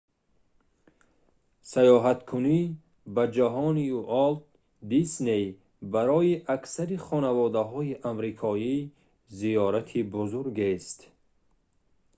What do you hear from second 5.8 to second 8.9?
барои аксари хонаводаҳои амрикоӣ